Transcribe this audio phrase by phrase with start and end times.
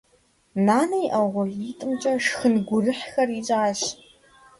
[0.65, 3.81] Нанэ и Ӏэ угъурлитӀымкӀэ шхын гурыхьхэр ищӀащ.